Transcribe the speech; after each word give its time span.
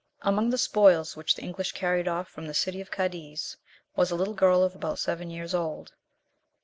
Among 0.23 0.49
the 0.49 0.57
spoils 0.57 1.15
which 1.15 1.35
the 1.35 1.43
English 1.43 1.73
carried 1.73 2.07
off 2.07 2.27
from 2.27 2.47
the 2.47 2.55
city 2.55 2.81
of 2.81 2.89
Cadiz, 2.89 3.57
was 3.95 4.09
a 4.09 4.15
little 4.15 4.33
girl 4.33 4.63
of 4.63 4.73
about 4.73 4.97
seven 4.97 5.29
years 5.29 5.53
old. 5.53 5.93